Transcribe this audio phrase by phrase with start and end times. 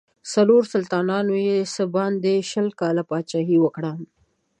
[0.31, 3.91] څلورو سلطانانو یې څه باندې شل کاله پاچهي وکړه.